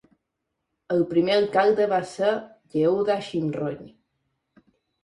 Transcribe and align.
El 0.95 1.03
primer 1.11 1.35
alcalde 1.41 1.87
va 1.93 2.01
ser 2.15 2.33
Yehuda 2.79 3.21
Shimroni. 3.31 3.97